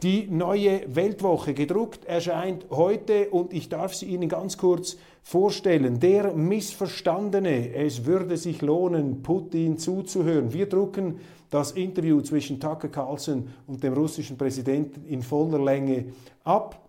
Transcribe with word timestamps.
Die 0.03 0.27
neue 0.27 0.95
Weltwoche 0.95 1.55
gedruckt 1.55 2.05
erscheint 2.05 2.67
heute 2.71 3.31
und 3.31 3.55
ich 3.55 3.71
darf 3.71 3.95
sie 3.95 4.07
Ihnen 4.07 4.29
ganz 4.29 4.59
kurz 4.59 4.99
vorstellen. 5.23 5.99
Der 6.01 6.35
Missverstandene, 6.35 7.75
es 7.75 8.05
würde 8.05 8.37
sich 8.37 8.61
lohnen, 8.61 9.23
Putin 9.23 9.79
zuzuhören. 9.79 10.53
Wir 10.53 10.69
drucken 10.69 11.21
das 11.49 11.73
Interview 11.73 12.21
zwischen 12.21 12.61
Tucker 12.61 12.89
Carlson 12.89 13.49
und 13.67 13.83
dem 13.83 13.95
russischen 13.95 14.37
Präsidenten 14.37 15.07
in 15.07 15.23
voller 15.23 15.65
Länge 15.65 16.07
ab. 16.43 16.87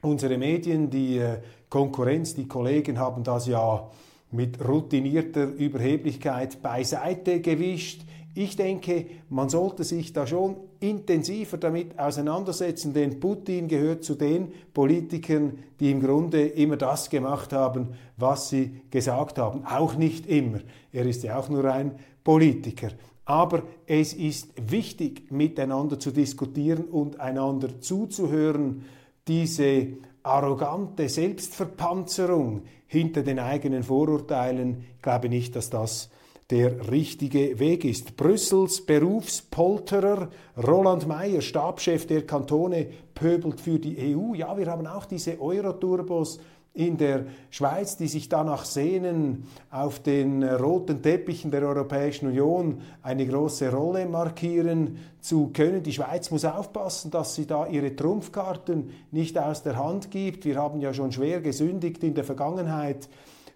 Unsere 0.00 0.38
Medien, 0.38 0.88
die 0.88 1.18
äh, 1.18 1.40
Konkurrenz, 1.68 2.34
die 2.34 2.48
Kollegen 2.48 2.98
haben 2.98 3.24
das 3.24 3.46
ja 3.46 3.90
mit 4.34 4.66
routinierter 4.66 5.44
Überheblichkeit 5.44 6.60
beiseite 6.60 7.40
gewischt. 7.40 8.02
Ich 8.36 8.56
denke, 8.56 9.06
man 9.28 9.48
sollte 9.48 9.84
sich 9.84 10.12
da 10.12 10.26
schon 10.26 10.56
intensiver 10.80 11.56
damit 11.56 11.96
auseinandersetzen, 11.98 12.92
denn 12.92 13.20
Putin 13.20 13.68
gehört 13.68 14.02
zu 14.02 14.16
den 14.16 14.48
Politikern, 14.72 15.58
die 15.78 15.92
im 15.92 16.00
Grunde 16.00 16.44
immer 16.48 16.76
das 16.76 17.08
gemacht 17.10 17.52
haben, 17.52 17.90
was 18.16 18.48
sie 18.48 18.82
gesagt 18.90 19.38
haben. 19.38 19.64
Auch 19.64 19.94
nicht 19.94 20.26
immer. 20.26 20.58
Er 20.92 21.06
ist 21.06 21.22
ja 21.22 21.38
auch 21.38 21.48
nur 21.48 21.64
ein 21.72 21.92
Politiker. 22.24 22.88
Aber 23.24 23.62
es 23.86 24.12
ist 24.12 24.48
wichtig, 24.70 25.30
miteinander 25.30 26.00
zu 26.00 26.10
diskutieren 26.10 26.86
und 26.86 27.20
einander 27.20 27.80
zuzuhören. 27.80 28.84
Diese 29.28 29.86
arrogante 30.24 31.08
Selbstverpanzerung 31.08 32.62
hinter 32.94 33.22
den 33.22 33.38
eigenen 33.38 33.82
Vorurteilen, 33.82 34.84
ich 34.96 35.02
glaube 35.02 35.28
nicht, 35.28 35.54
dass 35.54 35.68
das 35.68 36.10
der 36.50 36.90
richtige 36.90 37.58
Weg 37.58 37.84
ist. 37.84 38.16
Brüssels 38.16 38.84
Berufspolterer 38.84 40.28
Roland 40.56 41.06
Mayer, 41.06 41.40
Stabschef 41.40 42.06
der 42.06 42.26
Kantone, 42.26 42.86
pöbelt 43.14 43.60
für 43.60 43.78
die 43.78 44.14
EU. 44.14 44.34
Ja, 44.34 44.56
wir 44.56 44.66
haben 44.66 44.86
auch 44.86 45.06
diese 45.06 45.40
Euroturbos 45.40 46.38
in 46.74 46.96
der 46.96 47.26
Schweiz, 47.50 47.96
die 47.96 48.08
sich 48.08 48.28
danach 48.28 48.64
sehnen, 48.64 49.46
auf 49.70 50.00
den 50.00 50.42
roten 50.42 51.00
Teppichen 51.00 51.52
der 51.52 51.62
Europäischen 51.62 52.26
Union 52.26 52.80
eine 53.00 53.26
große 53.26 53.72
Rolle 53.72 54.06
markieren 54.06 54.98
zu 55.20 55.50
können. 55.52 55.84
Die 55.84 55.92
Schweiz 55.92 56.32
muss 56.32 56.44
aufpassen, 56.44 57.12
dass 57.12 57.36
sie 57.36 57.46
da 57.46 57.68
ihre 57.68 57.94
Trumpfkarten 57.94 58.90
nicht 59.12 59.38
aus 59.38 59.62
der 59.62 59.78
Hand 59.78 60.10
gibt. 60.10 60.44
Wir 60.44 60.56
haben 60.56 60.80
ja 60.80 60.92
schon 60.92 61.12
schwer 61.12 61.40
gesündigt 61.40 62.02
in 62.02 62.14
der 62.14 62.24
Vergangenheit 62.24 63.08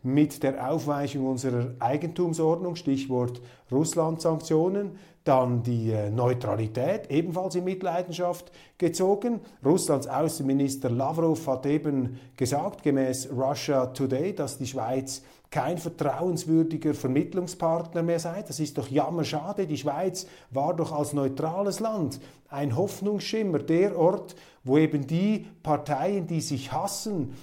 mit 0.04 0.44
der 0.44 0.70
Aufweichung 0.70 1.26
unserer 1.26 1.74
Eigentumsordnung, 1.80 2.76
Stichwort 2.76 3.42
Russland-Sanktionen, 3.72 4.92
dann 5.28 5.62
die 5.62 5.92
äh, 5.92 6.10
Neutralität, 6.10 7.10
ebenfalls 7.10 7.54
in 7.54 7.64
Mitleidenschaft 7.64 8.50
gezogen. 8.78 9.40
Russlands 9.64 10.06
Außenminister 10.06 10.88
Lavrov 10.88 11.46
hat 11.46 11.66
eben 11.66 12.18
gesagt, 12.36 12.82
gemäß 12.82 13.28
Russia 13.30 13.86
Today, 13.86 14.34
dass 14.34 14.58
die 14.58 14.66
Schweiz 14.66 15.22
kein 15.50 15.78
vertrauenswürdiger 15.78 16.94
Vermittlungspartner 16.94 18.02
mehr 18.02 18.18
sei. 18.18 18.42
Das 18.42 18.60
ist 18.60 18.78
doch 18.78 18.88
jammerschade. 18.88 19.66
Die 19.66 19.78
Schweiz 19.78 20.26
war 20.50 20.74
doch 20.74 20.92
als 20.92 21.12
neutrales 21.12 21.80
Land 21.80 22.20
ein 22.48 22.76
Hoffnungsschimmer, 22.76 23.58
der 23.58 23.98
Ort, 23.98 24.34
wo 24.64 24.78
eben 24.78 25.06
die 25.06 25.46
Parteien, 25.62 26.26
die 26.26 26.40
sich 26.40 26.72
hassen, 26.72 27.34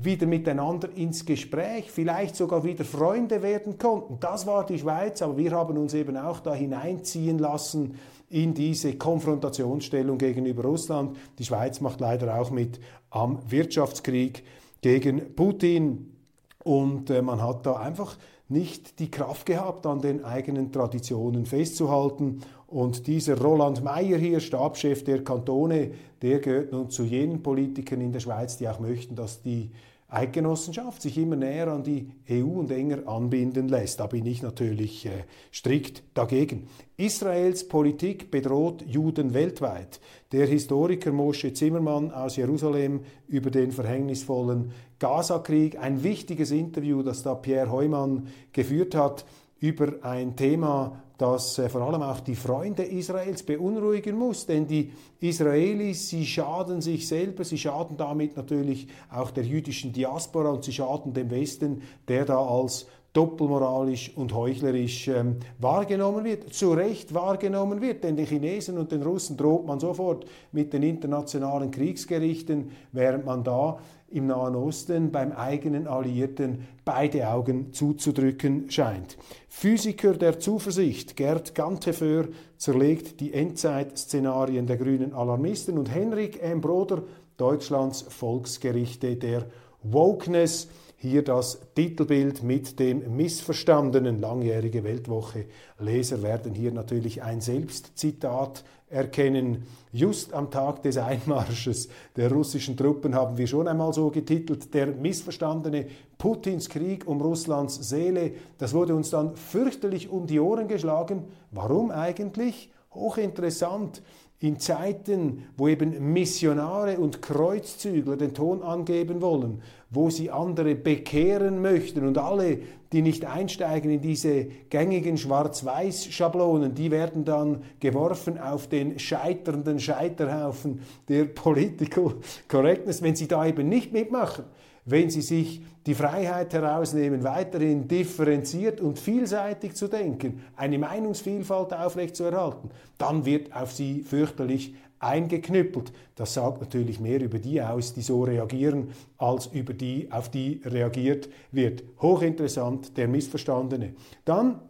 wieder 0.00 0.26
miteinander 0.26 0.88
ins 0.94 1.26
Gespräch, 1.26 1.90
vielleicht 1.90 2.36
sogar 2.36 2.62
wieder 2.62 2.84
Freunde 2.84 3.42
werden 3.42 3.78
konnten. 3.78 4.18
Das 4.20 4.46
war 4.46 4.64
die 4.64 4.78
Schweiz, 4.78 5.20
aber 5.22 5.36
wir 5.36 5.50
haben 5.50 5.76
uns 5.76 5.92
eben 5.92 6.16
auch 6.16 6.38
da 6.38 6.54
hineinziehen 6.54 7.38
lassen 7.38 7.96
in 8.30 8.54
diese 8.54 8.94
Konfrontationsstellung 8.94 10.16
gegenüber 10.16 10.62
Russland. 10.62 11.16
Die 11.38 11.44
Schweiz 11.44 11.80
macht 11.80 12.00
leider 12.00 12.40
auch 12.40 12.52
mit 12.52 12.78
am 13.10 13.40
Wirtschaftskrieg 13.48 14.44
gegen 14.82 15.34
Putin 15.34 16.14
und 16.62 17.10
äh, 17.10 17.20
man 17.20 17.42
hat 17.42 17.66
da 17.66 17.74
einfach 17.74 18.16
nicht 18.48 18.98
die 19.00 19.10
Kraft 19.10 19.46
gehabt, 19.46 19.84
an 19.84 20.00
den 20.00 20.24
eigenen 20.24 20.72
Traditionen 20.72 21.44
festzuhalten. 21.44 22.40
Und 22.66 23.06
dieser 23.06 23.40
Roland 23.40 23.82
Mayer 23.82 24.18
hier, 24.18 24.40
Stabschef 24.40 25.04
der 25.04 25.24
Kantone, 25.24 25.90
der 26.22 26.38
gehört 26.38 26.72
nun 26.72 26.88
zu 26.90 27.02
jenen 27.02 27.42
Politikern 27.42 28.00
in 28.00 28.12
der 28.12 28.20
Schweiz, 28.20 28.56
die 28.58 28.68
auch 28.68 28.80
möchten, 28.80 29.16
dass 29.16 29.42
die 29.42 29.70
Eidgenossenschaft 30.10 31.02
sich 31.02 31.18
immer 31.18 31.36
näher 31.36 31.68
an 31.68 31.82
die 31.82 32.10
EU 32.30 32.60
und 32.60 32.70
enger 32.70 33.06
anbinden 33.06 33.68
lässt. 33.68 34.00
Da 34.00 34.06
bin 34.06 34.24
ich 34.24 34.40
natürlich 34.40 35.04
äh, 35.04 35.24
strikt 35.52 36.02
dagegen. 36.14 36.66
Israels 36.96 37.68
Politik 37.68 38.30
bedroht 38.30 38.82
Juden 38.86 39.34
weltweit. 39.34 40.00
Der 40.32 40.46
Historiker 40.46 41.12
Moshe 41.12 41.52
Zimmermann 41.52 42.10
aus 42.10 42.36
Jerusalem 42.36 43.00
über 43.26 43.50
den 43.50 43.70
verhängnisvollen 43.70 44.72
Gazakrieg. 44.98 45.78
Ein 45.78 46.02
wichtiges 46.02 46.52
Interview, 46.52 47.02
das 47.02 47.22
da 47.22 47.34
Pierre 47.34 47.70
Heumann 47.70 48.28
geführt 48.52 48.94
hat 48.94 49.26
über 49.60 49.92
ein 50.02 50.36
Thema, 50.36 51.02
das 51.18 51.58
äh, 51.58 51.68
vor 51.68 51.82
allem 51.82 52.00
auch 52.00 52.20
die 52.20 52.36
Freunde 52.36 52.84
Israels 52.84 53.42
beunruhigen 53.42 54.16
muss, 54.16 54.46
denn 54.46 54.66
die 54.66 54.92
Israelis, 55.20 56.08
sie 56.08 56.24
schaden 56.24 56.80
sich 56.80 57.08
selber, 57.08 57.44
sie 57.44 57.58
schaden 57.58 57.96
damit 57.96 58.36
natürlich 58.36 58.86
auch 59.10 59.32
der 59.32 59.44
jüdischen 59.44 59.92
Diaspora 59.92 60.50
und 60.50 60.64
sie 60.64 60.72
schaden 60.72 61.12
dem 61.12 61.30
Westen, 61.30 61.82
der 62.06 62.24
da 62.24 62.38
als 62.38 62.86
doppelmoralisch 63.18 64.12
und 64.14 64.32
heuchlerisch 64.32 65.08
ähm, 65.08 65.38
wahrgenommen 65.58 66.24
wird, 66.24 66.54
zu 66.54 66.72
Recht 66.72 67.12
wahrgenommen 67.12 67.80
wird, 67.80 68.04
denn 68.04 68.14
den 68.14 68.26
Chinesen 68.26 68.78
und 68.78 68.92
den 68.92 69.02
Russen 69.02 69.36
droht 69.36 69.66
man 69.66 69.80
sofort 69.80 70.24
mit 70.52 70.72
den 70.72 70.84
internationalen 70.84 71.72
Kriegsgerichten, 71.72 72.70
während 72.92 73.26
man 73.26 73.42
da 73.42 73.80
im 74.12 74.28
Nahen 74.28 74.54
Osten 74.54 75.10
beim 75.10 75.32
eigenen 75.32 75.88
Alliierten 75.88 76.68
beide 76.84 77.28
Augen 77.28 77.72
zuzudrücken 77.72 78.70
scheint. 78.70 79.18
Physiker 79.48 80.12
der 80.12 80.38
Zuversicht 80.38 81.16
Gerd 81.16 81.56
Gantefeur 81.56 82.28
zerlegt 82.56 83.18
die 83.18 83.34
Endzeitszenarien 83.34 84.68
der 84.68 84.76
grünen 84.76 85.12
Alarmisten 85.12 85.76
und 85.76 85.92
Henrik 85.92 86.40
M. 86.40 86.60
Broder 86.60 87.02
Deutschlands 87.36 88.02
Volksgerichte 88.02 89.16
der 89.16 89.46
Wokeness 89.82 90.68
hier 91.00 91.22
das 91.22 91.60
Titelbild 91.76 92.42
mit 92.42 92.80
dem 92.80 93.16
missverstandenen 93.16 94.18
langjährige 94.18 94.82
Weltwoche. 94.82 95.46
Leser 95.78 96.22
werden 96.24 96.54
hier 96.54 96.72
natürlich 96.72 97.22
ein 97.22 97.40
Selbstzitat 97.40 98.64
erkennen. 98.90 99.62
Just 99.92 100.34
am 100.34 100.50
Tag 100.50 100.82
des 100.82 100.98
Einmarsches 100.98 101.88
der 102.16 102.32
russischen 102.32 102.76
Truppen 102.76 103.14
haben 103.14 103.38
wir 103.38 103.46
schon 103.46 103.68
einmal 103.68 103.92
so 103.92 104.10
getitelt, 104.10 104.74
der 104.74 104.88
missverstandene 104.88 105.86
Putins 106.18 106.68
Krieg 106.68 107.06
um 107.06 107.20
Russlands 107.20 107.76
Seele. 107.88 108.32
Das 108.58 108.74
wurde 108.74 108.96
uns 108.96 109.10
dann 109.10 109.36
fürchterlich 109.36 110.08
um 110.08 110.26
die 110.26 110.40
Ohren 110.40 110.66
geschlagen. 110.66 111.26
Warum 111.52 111.92
eigentlich? 111.92 112.72
Hochinteressant 112.92 114.02
in 114.40 114.60
Zeiten, 114.60 115.44
wo 115.56 115.66
eben 115.66 116.12
Missionare 116.12 116.98
und 116.98 117.20
Kreuzzügler 117.20 118.16
den 118.16 118.34
Ton 118.34 118.62
angeben 118.62 119.20
wollen, 119.20 119.62
wo 119.90 120.10
sie 120.10 120.30
andere 120.30 120.76
bekehren 120.76 121.60
möchten 121.60 122.06
und 122.06 122.18
alle, 122.18 122.60
die 122.92 123.02
nicht 123.02 123.24
einsteigen 123.24 123.90
in 123.90 124.00
diese 124.00 124.46
gängigen 124.70 125.18
Schwarz-Weiß-Schablonen, 125.18 126.74
die 126.74 126.92
werden 126.92 127.24
dann 127.24 127.62
geworfen 127.80 128.38
auf 128.38 128.68
den 128.68 128.98
scheiternden 129.00 129.80
Scheiterhaufen 129.80 130.82
der 131.08 131.24
Political 131.24 132.14
Correctness, 132.46 133.02
wenn 133.02 133.16
sie 133.16 133.26
da 133.26 133.44
eben 133.44 133.68
nicht 133.68 133.92
mitmachen 133.92 134.44
wenn 134.90 135.10
sie 135.10 135.22
sich 135.22 135.62
die 135.86 135.94
Freiheit 135.94 136.52
herausnehmen, 136.52 137.24
weiterhin 137.24 137.88
differenziert 137.88 138.80
und 138.80 138.98
vielseitig 138.98 139.74
zu 139.74 139.88
denken, 139.88 140.42
eine 140.56 140.78
Meinungsvielfalt 140.78 141.72
aufrechtzuerhalten, 141.72 142.70
dann 142.98 143.24
wird 143.24 143.54
auf 143.54 143.72
sie 143.72 144.02
fürchterlich 144.02 144.74
eingeknüppelt. 145.00 145.92
Das 146.14 146.34
sagt 146.34 146.60
natürlich 146.60 147.00
mehr 147.00 147.20
über 147.20 147.38
die 147.38 147.62
aus, 147.62 147.94
die 147.94 148.02
so 148.02 148.24
reagieren, 148.24 148.88
als 149.16 149.46
über 149.46 149.72
die, 149.72 150.08
auf 150.10 150.30
die 150.30 150.60
reagiert 150.64 151.28
wird. 151.52 151.84
Hochinteressant, 152.00 152.96
der 152.96 153.08
Missverstandene. 153.08 153.94
Dann 154.24 154.60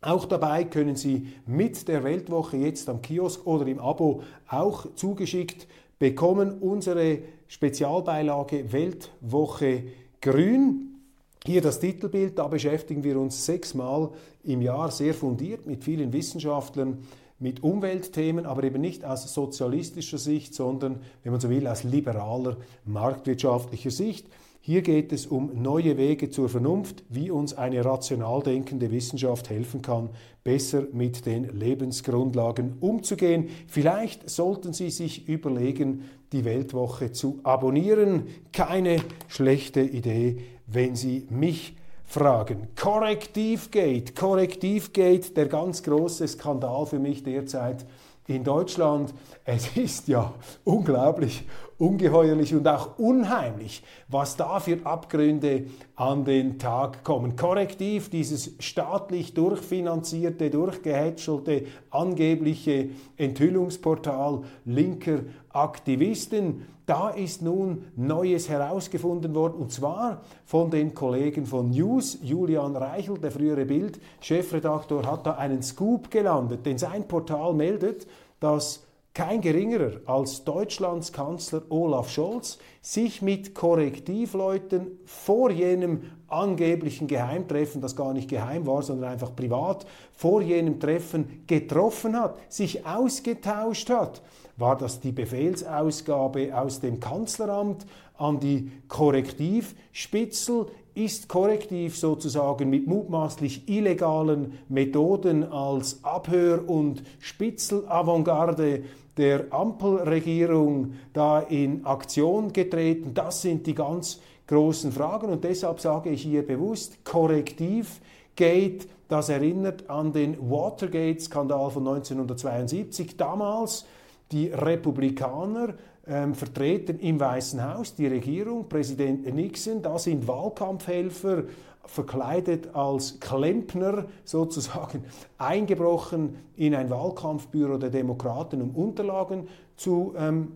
auch 0.00 0.26
dabei 0.26 0.64
können 0.64 0.94
Sie 0.94 1.28
mit 1.46 1.88
der 1.88 2.04
Weltwoche 2.04 2.56
jetzt 2.56 2.88
am 2.88 3.02
Kiosk 3.02 3.46
oder 3.46 3.66
im 3.66 3.80
Abo 3.80 4.22
auch 4.48 4.94
zugeschickt 4.94 5.66
bekommen 5.98 6.58
unsere 6.60 7.18
Spezialbeilage 7.48 8.72
Weltwoche 8.72 9.84
Grün. 10.20 11.00
Hier 11.44 11.62
das 11.62 11.80
Titelbild, 11.80 12.38
da 12.38 12.46
beschäftigen 12.46 13.02
wir 13.04 13.18
uns 13.18 13.46
sechsmal 13.46 14.10
im 14.44 14.60
Jahr 14.60 14.90
sehr 14.90 15.14
fundiert 15.14 15.66
mit 15.66 15.82
vielen 15.82 16.12
Wissenschaftlern 16.12 16.98
mit 17.40 17.62
Umweltthemen, 17.62 18.46
aber 18.46 18.64
eben 18.64 18.80
nicht 18.80 19.04
aus 19.04 19.32
sozialistischer 19.32 20.18
Sicht, 20.18 20.54
sondern, 20.54 21.00
wenn 21.22 21.32
man 21.32 21.40
so 21.40 21.48
will, 21.48 21.66
aus 21.68 21.84
liberaler 21.84 22.56
marktwirtschaftlicher 22.84 23.92
Sicht. 23.92 24.26
Hier 24.68 24.82
geht 24.82 25.14
es 25.14 25.26
um 25.26 25.62
neue 25.62 25.96
Wege 25.96 26.28
zur 26.28 26.50
Vernunft, 26.50 27.02
wie 27.08 27.30
uns 27.30 27.54
eine 27.54 27.82
rational 27.82 28.42
denkende 28.42 28.90
Wissenschaft 28.90 29.48
helfen 29.48 29.80
kann, 29.80 30.10
besser 30.44 30.82
mit 30.92 31.24
den 31.24 31.58
Lebensgrundlagen 31.58 32.76
umzugehen. 32.80 33.48
Vielleicht 33.66 34.28
sollten 34.28 34.74
Sie 34.74 34.90
sich 34.90 35.26
überlegen, 35.26 36.04
die 36.32 36.44
Weltwoche 36.44 37.12
zu 37.12 37.40
abonnieren. 37.44 38.26
Keine 38.52 38.98
schlechte 39.26 39.80
Idee, 39.80 40.36
wenn 40.66 40.94
Sie 40.96 41.26
mich 41.30 41.74
fragen. 42.04 42.68
Korrektivgate, 42.76 44.12
Korrektivgate, 44.12 45.32
der 45.32 45.46
ganz 45.46 45.82
große 45.82 46.28
Skandal 46.28 46.84
für 46.84 46.98
mich 46.98 47.22
derzeit 47.22 47.86
in 48.28 48.44
Deutschland. 48.44 49.12
Es 49.44 49.76
ist 49.76 50.06
ja 50.06 50.32
unglaublich, 50.62 51.44
ungeheuerlich 51.78 52.54
und 52.54 52.68
auch 52.68 52.98
unheimlich, 52.98 53.82
was 54.08 54.36
da 54.36 54.60
für 54.60 54.84
Abgründe 54.84 55.64
an 55.96 56.24
den 56.24 56.58
Tag 56.58 57.02
kommen. 57.02 57.34
Korrektiv, 57.34 58.10
dieses 58.10 58.52
staatlich 58.60 59.34
durchfinanzierte, 59.34 60.50
durchgehätschelte, 60.50 61.64
angebliche 61.90 62.90
Enthüllungsportal 63.16 64.42
linker 64.64 65.20
Aktivisten, 65.62 66.66
da 66.86 67.10
ist 67.10 67.42
nun 67.42 67.84
Neues 67.96 68.48
herausgefunden 68.48 69.34
worden, 69.34 69.54
und 69.60 69.70
zwar 69.72 70.22
von 70.46 70.70
den 70.70 70.94
Kollegen 70.94 71.44
von 71.44 71.70
News. 71.70 72.18
Julian 72.22 72.76
Reichel, 72.76 73.18
der 73.18 73.30
frühere 73.30 73.66
Bild-Chefredaktor, 73.66 75.04
hat 75.04 75.26
da 75.26 75.32
einen 75.32 75.62
Scoop 75.62 76.10
gelandet, 76.10 76.64
denn 76.64 76.78
sein 76.78 77.06
Portal 77.06 77.52
meldet, 77.52 78.06
dass 78.40 78.87
kein 79.18 79.40
geringerer 79.40 80.00
als 80.06 80.44
Deutschlands 80.44 81.12
Kanzler 81.12 81.62
Olaf 81.70 82.08
Scholz 82.08 82.56
sich 82.80 83.20
mit 83.20 83.52
Korrektivleuten 83.52 84.92
vor 85.06 85.50
jenem 85.50 86.02
angeblichen 86.28 87.08
Geheimtreffen, 87.08 87.80
das 87.80 87.96
gar 87.96 88.12
nicht 88.12 88.30
geheim 88.30 88.64
war, 88.64 88.80
sondern 88.80 89.10
einfach 89.10 89.34
privat, 89.34 89.86
vor 90.12 90.40
jenem 90.40 90.78
Treffen 90.78 91.42
getroffen 91.48 92.16
hat, 92.16 92.36
sich 92.48 92.86
ausgetauscht 92.86 93.90
hat. 93.90 94.22
War 94.56 94.78
das 94.78 95.00
die 95.00 95.10
Befehlsausgabe 95.10 96.56
aus 96.56 96.78
dem 96.78 97.00
Kanzleramt 97.00 97.86
an 98.18 98.38
die 98.38 98.70
Korrektivspitzel? 98.86 100.66
Ist 100.94 101.28
Korrektiv 101.28 101.96
sozusagen 101.96 102.70
mit 102.70 102.86
mutmaßlich 102.86 103.68
illegalen 103.68 104.58
Methoden 104.68 105.44
als 105.44 106.04
Abhör- 106.04 106.68
und 106.68 107.02
Spitzelavantgarde 107.20 108.82
der 109.18 109.52
Ampelregierung 109.52 110.94
da 111.12 111.40
in 111.40 111.84
Aktion 111.84 112.52
getreten? 112.52 113.12
Das 113.12 113.42
sind 113.42 113.66
die 113.66 113.74
ganz 113.74 114.20
großen 114.46 114.92
Fragen 114.92 115.28
und 115.28 115.44
deshalb 115.44 115.80
sage 115.80 116.10
ich 116.10 116.22
hier 116.22 116.46
bewusst, 116.46 117.04
Korrektiv 117.04 118.00
geht, 118.34 118.88
das 119.08 119.28
erinnert 119.28 119.88
an 119.90 120.12
den 120.12 120.38
Watergate-Skandal 120.50 121.70
von 121.70 121.86
1972. 121.88 123.16
Damals 123.16 123.84
die 124.30 124.48
Republikaner 124.48 125.74
ähm, 126.06 126.34
vertreten 126.34 126.98
im 127.00 127.18
Weißen 127.18 127.62
Haus 127.62 127.94
die 127.94 128.06
Regierung, 128.06 128.68
Präsident 128.68 129.32
Nixon, 129.34 129.82
da 129.82 129.98
sind 129.98 130.26
Wahlkampfhelfer 130.26 131.44
verkleidet 131.88 132.74
als 132.74 133.18
Klempner 133.18 134.04
sozusagen 134.24 135.04
eingebrochen 135.38 136.36
in 136.56 136.74
ein 136.74 136.90
Wahlkampfbüro 136.90 137.78
der 137.78 137.90
Demokraten, 137.90 138.62
um 138.62 138.70
Unterlagen 138.70 139.48
zu 139.76 140.14
ähm, 140.16 140.52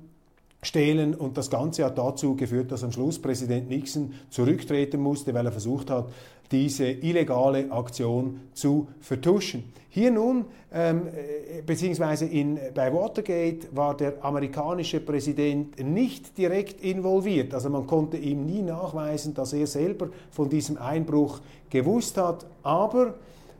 stehlen. 0.62 1.14
Und 1.14 1.36
das 1.36 1.50
Ganze 1.50 1.84
hat 1.84 1.98
dazu 1.98 2.36
geführt, 2.36 2.70
dass 2.70 2.84
am 2.84 2.92
Schluss 2.92 3.18
Präsident 3.18 3.68
Nixon 3.68 4.12
zurücktreten 4.30 5.00
musste, 5.00 5.34
weil 5.34 5.46
er 5.46 5.52
versucht 5.52 5.90
hat, 5.90 6.08
diese 6.52 6.84
illegale 6.84 7.72
Aktion 7.72 8.40
zu 8.52 8.86
vertuschen. 9.00 9.64
Hier 9.88 10.10
nun, 10.10 10.46
ähm, 10.72 11.02
äh, 11.08 11.60
beziehungsweise 11.62 12.24
in, 12.24 12.58
bei 12.74 12.92
Watergate 12.94 13.68
war 13.76 13.94
der 13.94 14.24
amerikanische 14.24 15.00
Präsident 15.00 15.78
nicht 15.84 16.38
direkt 16.38 16.82
involviert. 16.82 17.52
Also 17.52 17.68
man 17.68 17.86
konnte 17.86 18.16
ihm 18.16 18.46
nie 18.46 18.62
nachweisen, 18.62 19.34
dass 19.34 19.52
er 19.52 19.66
selber 19.66 20.08
von 20.30 20.48
diesem 20.48 20.78
Einbruch 20.78 21.40
gewusst 21.68 22.16
hat. 22.16 22.46
Aber 22.62 23.16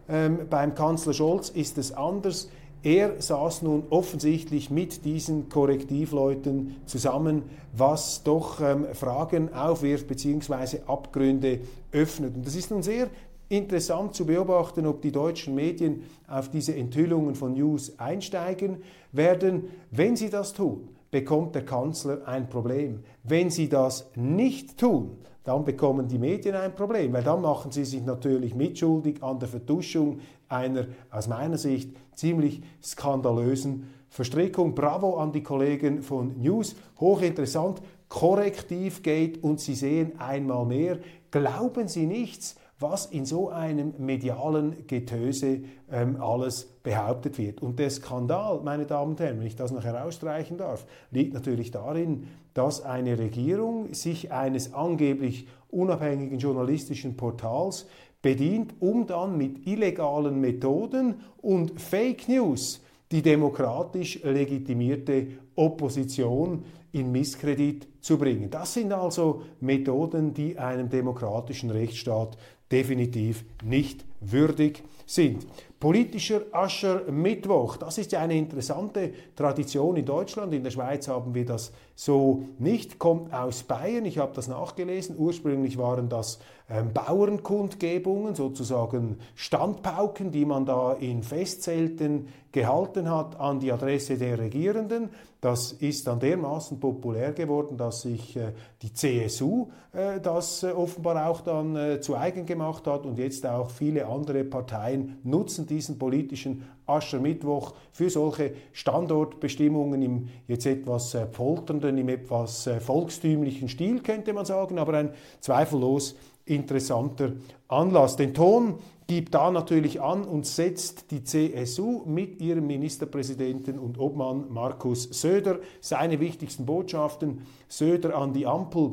ähm, 0.09 0.39
beim 0.49 0.75
Kanzler 0.75 1.13
Scholz 1.13 1.51
ist 1.51 1.77
es 1.77 1.93
anders. 1.93 2.49
Er 2.83 3.21
saß 3.21 3.63
nun 3.63 3.85
offensichtlich 3.91 4.71
mit 4.71 5.05
diesen 5.05 5.49
Korrektivleuten 5.49 6.77
zusammen, 6.87 7.43
was 7.77 8.25
doch 8.25 8.61
ähm, 8.61 8.87
Fragen 8.93 9.53
aufwirft 9.55 10.09
bzw. 10.09 10.79
Abgründe 10.87 11.61
öffnet. 11.93 12.35
Und 12.35 12.47
das 12.47 12.57
ist 12.57 12.71
nun 12.71 12.83
sehr 12.83 13.09
interessant 13.49 14.15
zu 14.15 14.27
beobachten, 14.27 14.87
ob 14.87 15.03
die 15.03 15.13
deutschen 15.13 15.55
Medien 15.55 16.03
auf 16.27 16.49
diese 16.51 16.75
Enthüllungen 16.75 17.35
von 17.35 17.55
News 17.55 17.99
einsteigen 17.99 18.79
werden. 19.13 19.65
Wenn 19.91 20.17
sie 20.17 20.31
das 20.31 20.53
tun, 20.53 20.89
bekommt 21.11 21.55
der 21.55 21.65
Kanzler 21.65 22.27
ein 22.27 22.49
Problem. 22.49 23.05
Wenn 23.23 23.51
sie 23.51 23.69
das 23.69 24.11
nicht 24.17 24.79
tun, 24.79 25.19
dann 25.45 25.65
bekommen 25.65 26.09
die 26.09 26.19
Medien 26.19 26.55
ein 26.55 26.75
Problem, 26.75 27.13
weil 27.13 27.25
dann 27.25 27.43
machen 27.43 27.73
sie 27.73 27.85
sich 27.85 28.03
natürlich 28.03 28.55
mitschuldig 28.55 29.23
an 29.23 29.39
der 29.39 29.49
Vertuschung 29.49 30.21
einer 30.53 30.87
aus 31.11 31.27
meiner 31.27 31.59
Sicht 31.59 31.97
ziemlich 32.15 32.63
skandalösen 32.83 33.89
Verstrickung. 34.09 34.75
Bravo 34.75 35.17
an 35.17 35.33
die 35.33 35.43
Kollegen 35.43 36.03
von 36.03 36.41
News, 36.41 36.77
hochinteressant, 37.01 37.83
korrektiv 38.09 39.03
geht 39.03 39.43
und 39.43 39.59
Sie 39.59 39.75
sehen 39.75 40.21
einmal 40.21 40.67
mehr, 40.67 40.99
glauben 41.31 41.89
Sie 41.89 42.07
nichts, 42.07 42.57
was 42.83 43.07
in 43.07 43.25
so 43.25 43.49
einem 43.49 43.95
medialen 43.99 44.87
Getöse 44.87 45.61
ähm, 45.91 46.21
alles 46.21 46.65
behauptet 46.83 47.39
wird. 47.39 47.63
Und 47.63 47.79
der 47.79 47.89
Skandal, 47.89 48.61
meine 48.63 48.85
Damen 48.85 49.13
und 49.13 49.21
Herren, 49.21 49.39
wenn 49.39 49.47
ich 49.47 49.57
das 49.57 49.71
noch 49.71 49.85
herausstreichen 49.85 50.59
darf, 50.59 50.85
liegt 51.11 51.33
natürlich 51.33 51.71
darin, 51.71 52.27
dass 52.55 52.85
eine 52.85 53.19
Regierung 53.19 53.95
sich 53.95 54.33
eines 54.33 54.75
angeblich 54.75 55.49
unabhängigen 55.71 56.39
journalistischen 56.39 57.17
Portals 57.17 57.87
bedient, 58.23 58.75
um 58.81 59.07
dann 59.07 59.37
mit 59.37 59.67
illegalen 59.67 60.41
Methoden 60.41 61.17
und 61.43 61.81
Fake 61.81 62.29
News 62.29 62.81
die 63.11 63.21
demokratisch 63.21 64.21
legitimierte 64.23 65.27
Opposition 65.55 66.65
in 66.93 67.13
Misskredit 67.13 67.87
zu 68.01 68.17
bringen. 68.17 68.49
Das 68.51 68.73
sind 68.73 68.93
also 68.93 69.43
Methoden, 69.61 70.33
die 70.33 70.59
einem 70.59 70.89
demokratischen 70.89 71.71
Rechtsstaat 71.71 72.39
definitiv 72.71 73.45
nicht 73.63 74.05
würdig 74.21 74.83
sind. 75.13 75.47
Politischer 75.79 76.43
Aschermittwoch, 76.53 77.77
das 77.77 77.99
ist 77.99 78.13
ja 78.13 78.21
eine 78.21 78.37
interessante 78.37 79.13
Tradition 79.35 79.97
in 79.97 80.05
Deutschland. 80.05 80.55
In 80.55 80.63
der 80.63 80.71
Schweiz 80.71 81.09
haben 81.09 81.35
wir 81.35 81.45
das 81.45 81.73
so 81.97 82.45
nicht, 82.61 83.01
kommt 83.01 83.35
aus 83.35 83.65
Bayern. 83.65 84.05
Ich 84.05 84.19
habe 84.19 84.33
das 84.33 84.47
nachgelesen. 84.47 85.17
Ursprünglich 85.19 85.79
waren 85.79 86.09
das 86.09 86.39
ähm, 86.71 86.93
Bauernkundgebungen, 86.93 88.37
sozusagen 88.37 89.19
Standpauken, 89.35 90.31
die 90.31 90.45
man 90.45 90.67
da 90.67 90.93
in 90.93 91.25
Festzelten 91.25 92.29
gehalten 92.53 93.11
hat 93.11 93.41
an 93.41 93.59
die 93.59 93.73
Adresse 93.73 94.17
der 94.17 94.39
Regierenden. 94.39 95.11
Das 95.41 95.73
ist 95.73 96.07
dann 96.07 96.21
dermaßen 96.21 96.79
populär 96.79 97.33
geworden, 97.33 97.77
dass 97.77 98.03
sich 98.03 98.37
äh, 98.37 98.53
die 98.83 98.93
CSU 98.93 99.67
äh, 99.93 100.21
das 100.21 100.63
äh, 100.63 100.71
offenbar 100.71 101.29
auch 101.29 101.41
dann 101.41 101.75
äh, 101.75 102.01
zu 102.01 102.17
eigen 102.17 102.47
gemacht 102.47 102.87
hat 102.87 103.05
und 103.05 103.19
jetzt 103.19 103.45
auch 103.45 103.69
viele 103.69 104.07
andere 104.07 104.45
Parteien 104.45 105.02
nutzen 105.23 105.67
diesen 105.67 105.99
politischen 105.99 106.63
Aschermittwoch 106.87 107.75
für 107.93 108.11
solche 108.11 108.53
Standortbestimmungen 108.73 110.03
im 110.03 110.29
jetzt 110.49 110.67
etwas 110.67 111.15
äh, 111.15 111.27
polternden, 111.27 111.99
im 111.99 112.09
etwas 112.09 112.67
äh, 112.67 112.81
volkstümlichen 112.81 113.69
Stil, 113.69 114.01
könnte 114.01 114.33
man 114.33 114.45
sagen, 114.45 114.79
aber 114.79 114.95
ein 114.95 115.11
zweifellos 115.41 116.17
interessanter 116.45 117.33
Anlass. 117.69 118.17
Den 118.17 118.35
Ton 118.35 118.75
gibt 119.07 119.35
da 119.35 119.51
natürlich 119.51 120.01
an 120.01 120.25
und 120.25 120.47
setzt 120.47 121.11
die 121.11 121.23
CSU 121.23 122.03
mit 122.07 122.41
ihrem 122.41 122.67
Ministerpräsidenten 122.67 123.79
und 123.79 123.99
Obmann 123.99 124.47
Markus 124.51 125.05
Söder 125.05 125.61
seine 125.81 126.21
wichtigsten 126.21 126.67
Botschaften. 126.67 127.43
Söder 127.69 128.17
an 128.17 128.33
die 128.33 128.47
Ampel. 128.47 128.93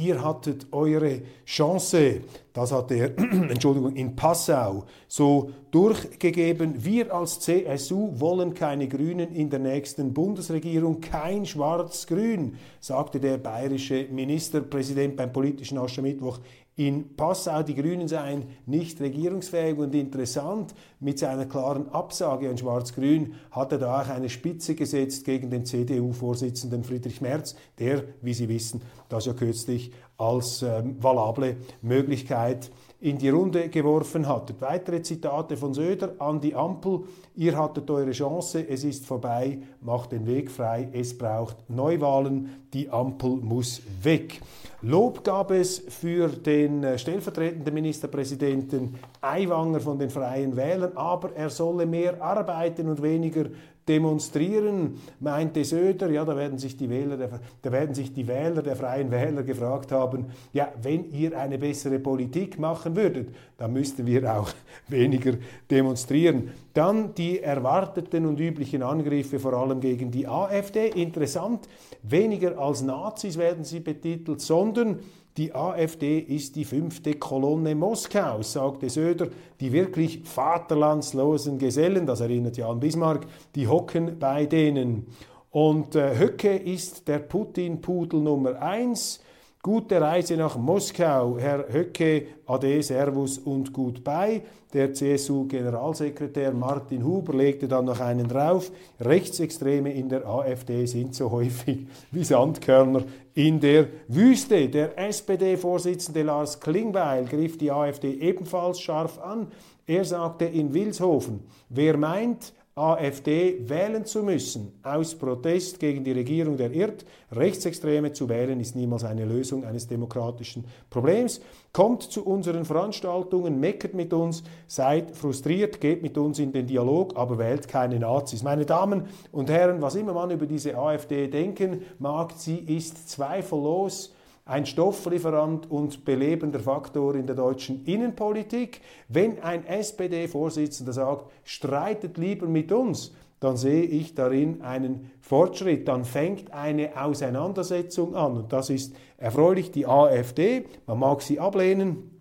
Ihr 0.00 0.24
hattet 0.24 0.66
eure 0.72 1.20
Chance, 1.44 2.22
das 2.54 2.72
hat 2.72 2.90
er, 2.90 3.18
Entschuldigung, 3.18 3.94
in 3.94 4.16
Passau 4.16 4.84
so 5.06 5.50
durchgegeben. 5.70 6.82
Wir 6.82 7.14
als 7.14 7.38
CSU 7.40 8.18
wollen 8.18 8.54
keine 8.54 8.88
Grünen 8.88 9.34
in 9.34 9.50
der 9.50 9.58
nächsten 9.58 10.14
Bundesregierung, 10.14 11.02
kein 11.02 11.44
Schwarz-Grün, 11.44 12.56
sagte 12.80 13.20
der 13.20 13.36
bayerische 13.36 14.06
Ministerpräsident 14.10 15.16
beim 15.16 15.34
politischen 15.34 15.76
Aschermittwoch 15.76 16.38
in 16.76 17.16
Passau. 17.16 17.62
Die 17.62 17.74
Grünen 17.74 18.08
seien 18.08 18.44
nicht 18.66 19.00
regierungsfähig 19.00 19.78
und 19.78 19.94
interessant. 19.94 20.74
Mit 20.98 21.18
seiner 21.18 21.46
klaren 21.46 21.88
Absage 21.90 22.48
an 22.48 22.58
Schwarz-Grün 22.58 23.34
hat 23.50 23.72
er 23.72 23.78
da 23.78 24.02
auch 24.02 24.08
eine 24.08 24.28
Spitze 24.28 24.74
gesetzt 24.74 25.24
gegen 25.24 25.50
den 25.50 25.64
CDU-Vorsitzenden 25.66 26.84
Friedrich 26.84 27.20
Merz, 27.20 27.54
der, 27.78 28.04
wie 28.22 28.34
Sie 28.34 28.48
wissen, 28.48 28.82
das 29.08 29.26
ja 29.26 29.32
kürzlich 29.32 29.92
als 30.16 30.62
ähm, 30.62 31.02
valable 31.02 31.56
Möglichkeit 31.82 32.70
in 33.00 33.16
die 33.16 33.30
Runde 33.30 33.68
geworfen 33.68 34.28
hattet. 34.28 34.60
Weitere 34.60 35.00
Zitate 35.02 35.56
von 35.56 35.72
Söder 35.72 36.14
an 36.18 36.40
die 36.40 36.54
Ampel. 36.54 37.00
Ihr 37.34 37.56
hattet 37.56 37.90
eure 37.90 38.10
Chance, 38.10 38.66
es 38.68 38.84
ist 38.84 39.06
vorbei, 39.06 39.58
macht 39.80 40.12
den 40.12 40.26
Weg 40.26 40.50
frei, 40.50 40.88
es 40.92 41.16
braucht 41.16 41.56
Neuwahlen, 41.68 42.66
die 42.74 42.90
Ampel 42.90 43.36
muss 43.36 43.80
weg. 44.02 44.40
Lob 44.82 45.24
gab 45.24 45.50
es 45.50 45.78
für 45.78 46.28
den 46.28 46.84
äh, 46.84 46.98
stellvertretenden 46.98 47.72
Ministerpräsidenten 47.72 48.94
Aiwanger 49.20 49.80
von 49.80 49.98
den 49.98 50.10
Freien 50.10 50.56
Wählern, 50.56 50.92
aber 50.94 51.34
er 51.34 51.50
solle 51.50 51.86
mehr 51.86 52.22
arbeiten 52.22 52.88
und 52.88 53.02
weniger 53.02 53.46
demonstrieren, 53.90 55.00
meinte 55.18 55.64
Söder. 55.64 56.10
Ja, 56.10 56.24
da 56.24 56.36
werden 56.36 56.58
sich 56.58 56.76
die 56.76 56.88
Wähler, 56.88 57.16
der, 57.16 57.40
da 57.60 57.72
werden 57.72 57.92
sich 57.92 58.12
die 58.14 58.28
Wähler 58.28 58.62
der 58.62 58.76
Freien 58.76 59.10
Wähler 59.10 59.42
gefragt 59.42 59.90
haben, 59.90 60.26
ja, 60.52 60.72
wenn 60.80 61.10
ihr 61.12 61.36
eine 61.36 61.58
bessere 61.58 61.98
Politik 61.98 62.58
machen 62.58 62.94
würdet, 62.94 63.30
dann 63.58 63.72
müssten 63.72 64.06
wir 64.06 64.32
auch 64.32 64.50
weniger 64.88 65.32
demonstrieren. 65.68 66.50
Dann 66.72 67.14
die 67.16 67.40
erwarteten 67.40 68.26
und 68.26 68.38
üblichen 68.38 68.84
Angriffe 68.84 69.40
vor 69.40 69.54
allem 69.54 69.80
gegen 69.80 70.12
die 70.12 70.28
AfD. 70.28 70.88
Interessant, 70.90 71.68
weniger 72.02 72.56
als 72.58 72.82
Nazis 72.82 73.36
werden 73.36 73.64
sie 73.64 73.80
betitelt, 73.80 74.40
sondern 74.40 75.00
die 75.36 75.54
AfD 75.54 76.18
ist 76.18 76.56
die 76.56 76.64
fünfte 76.64 77.14
Kolonne 77.14 77.74
Moskaus, 77.74 78.52
sagte 78.54 78.90
Söder. 78.90 79.28
Die 79.60 79.72
wirklich 79.72 80.22
vaterlandslosen 80.24 81.58
Gesellen, 81.58 82.06
das 82.06 82.20
erinnert 82.20 82.56
ja 82.56 82.68
an 82.68 82.80
Bismarck, 82.80 83.26
die 83.54 83.68
hocken 83.68 84.18
bei 84.18 84.46
denen. 84.46 85.06
Und 85.50 85.94
äh, 85.94 86.18
Höcke 86.18 86.56
ist 86.56 87.08
der 87.08 87.20
Putin-Pudel 87.20 88.20
Nummer 88.20 88.60
eins. 88.60 89.20
Gute 89.62 90.00
Reise 90.00 90.38
nach 90.38 90.56
Moskau, 90.56 91.36
Herr 91.38 91.70
Höcke, 91.70 92.28
Ade, 92.46 92.82
Servus 92.82 93.36
und 93.36 93.74
gut 93.74 94.02
bei. 94.02 94.40
Der 94.72 94.94
CSU-Generalsekretär 94.94 96.50
Martin 96.52 97.04
Huber 97.04 97.34
legte 97.34 97.68
dann 97.68 97.84
noch 97.84 98.00
einen 98.00 98.26
drauf. 98.26 98.72
Rechtsextreme 99.00 99.92
in 99.92 100.08
der 100.08 100.26
AfD 100.26 100.86
sind 100.86 101.14
so 101.14 101.30
häufig 101.30 101.86
wie 102.10 102.24
Sandkörner 102.24 103.02
in 103.34 103.60
der 103.60 103.88
Wüste. 104.08 104.66
Der 104.70 104.98
SPD-Vorsitzende 104.98 106.22
Lars 106.22 106.58
Klingbeil 106.58 107.26
griff 107.26 107.58
die 107.58 107.70
AfD 107.70 108.12
ebenfalls 108.12 108.80
scharf 108.80 109.18
an. 109.18 109.48
Er 109.86 110.06
sagte 110.06 110.46
in 110.46 110.72
Wilshofen, 110.72 111.40
wer 111.68 111.98
meint, 111.98 112.54
AfD 112.76 113.68
wählen 113.68 114.04
zu 114.04 114.22
müssen, 114.22 114.78
aus 114.84 115.16
Protest 115.16 115.80
gegen 115.80 116.04
die 116.04 116.12
Regierung 116.12 116.56
der 116.56 116.70
irrt. 116.72 117.04
Rechtsextreme 117.32 118.12
zu 118.12 118.28
wählen 118.28 118.60
ist 118.60 118.76
niemals 118.76 119.04
eine 119.04 119.24
Lösung 119.24 119.64
eines 119.64 119.88
demokratischen 119.88 120.64
Problems. 120.88 121.40
Kommt 121.72 122.04
zu 122.04 122.24
unseren 122.24 122.64
Veranstaltungen, 122.64 123.58
meckert 123.58 123.94
mit 123.94 124.12
uns, 124.12 124.44
seid 124.68 125.16
frustriert, 125.16 125.80
geht 125.80 126.02
mit 126.02 126.16
uns 126.16 126.38
in 126.38 126.52
den 126.52 126.68
Dialog, 126.68 127.16
aber 127.16 127.38
wählt 127.38 127.66
keine 127.66 127.98
Nazis. 127.98 128.44
Meine 128.44 128.66
Damen 128.66 129.08
und 129.32 129.50
Herren, 129.50 129.82
was 129.82 129.96
immer 129.96 130.14
man 130.14 130.30
über 130.30 130.46
diese 130.46 130.78
AfD 130.78 131.26
denken 131.26 131.82
mag, 131.98 132.32
sie 132.36 132.58
ist 132.58 133.10
zweifellos 133.10 134.14
ein 134.50 134.66
Stofflieferant 134.66 135.70
und 135.70 136.04
belebender 136.04 136.58
Faktor 136.58 137.14
in 137.14 137.26
der 137.26 137.36
deutschen 137.36 137.84
Innenpolitik. 137.84 138.80
Wenn 139.06 139.40
ein 139.42 139.64
SPD-Vorsitzender 139.64 140.92
sagt, 140.92 141.30
streitet 141.44 142.18
lieber 142.18 142.48
mit 142.48 142.72
uns, 142.72 143.14
dann 143.38 143.56
sehe 143.56 143.84
ich 143.84 144.16
darin 144.16 144.60
einen 144.62 145.12
Fortschritt. 145.20 145.86
Dann 145.86 146.04
fängt 146.04 146.52
eine 146.52 147.00
Auseinandersetzung 147.00 148.16
an. 148.16 148.38
Und 148.38 148.52
das 148.52 148.70
ist 148.70 148.92
erfreulich. 149.18 149.70
Die 149.70 149.86
AfD, 149.86 150.64
man 150.84 150.98
mag 150.98 151.22
sie 151.22 151.38
ablehnen, 151.38 152.20